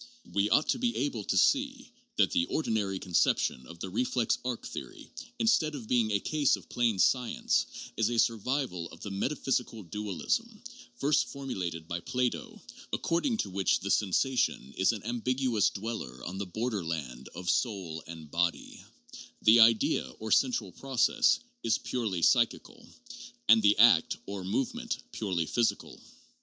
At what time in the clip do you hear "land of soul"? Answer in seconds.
16.83-18.03